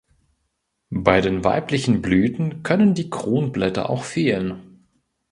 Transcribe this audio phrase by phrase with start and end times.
[0.95, 4.83] Bei den weiblichen Blüten können die Kronblätter auch fehlen.